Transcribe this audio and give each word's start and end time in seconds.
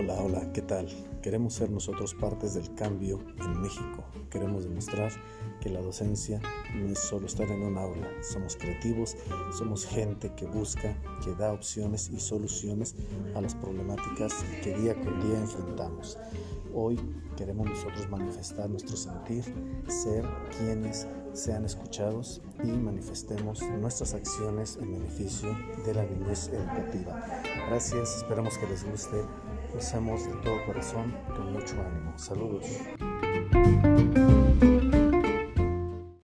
Hola, 0.00 0.14
hola, 0.22 0.52
¿qué 0.52 0.62
tal? 0.62 0.86
Queremos 1.22 1.54
ser 1.54 1.70
nosotros 1.70 2.14
partes 2.14 2.54
del 2.54 2.72
cambio 2.76 3.18
en 3.40 3.60
México. 3.60 4.04
Queremos 4.30 4.62
demostrar 4.62 5.10
que 5.60 5.70
la 5.70 5.80
docencia 5.80 6.40
no 6.72 6.86
es 6.86 7.00
solo 7.00 7.26
estar 7.26 7.50
en 7.50 7.64
un 7.64 7.76
aula. 7.76 8.06
Somos 8.22 8.54
creativos, 8.54 9.16
somos 9.58 9.84
gente 9.84 10.32
que 10.36 10.46
busca, 10.46 10.96
que 11.24 11.34
da 11.34 11.52
opciones 11.52 12.10
y 12.10 12.20
soluciones 12.20 12.94
a 13.34 13.40
las 13.40 13.56
problemáticas 13.56 14.34
que 14.62 14.76
día 14.76 14.94
con 14.94 15.20
día 15.20 15.36
enfrentamos. 15.40 16.16
Hoy 16.72 16.96
queremos 17.36 17.68
nosotros 17.68 18.08
manifestar 18.08 18.70
nuestro 18.70 18.96
sentir, 18.96 19.42
ser 19.88 20.24
quienes 20.56 21.08
sean 21.32 21.64
escuchados 21.64 22.40
y 22.62 22.68
manifestemos 22.68 23.62
nuestras 23.62 24.14
acciones 24.14 24.76
en 24.80 24.92
beneficio 24.92 25.48
de 25.84 25.94
la 25.94 26.04
niñez 26.04 26.50
educativa. 26.50 27.20
Gracias, 27.68 28.18
esperamos 28.18 28.56
que 28.58 28.66
les 28.68 28.88
guste. 28.88 29.24
Hacemos 29.76 30.24
de 30.26 30.34
todo 30.42 30.64
corazón, 30.66 31.14
con 31.36 31.52
mucho 31.52 31.74
ánimo. 31.80 32.12
Saludos. 32.16 32.66